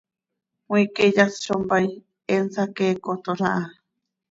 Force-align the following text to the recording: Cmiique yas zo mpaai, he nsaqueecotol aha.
Cmiique 0.67 1.05
yas 1.15 1.33
zo 1.45 1.55
mpaai, 1.61 1.87
he 2.27 2.33
nsaqueecotol 2.45 3.39
aha. 3.49 3.61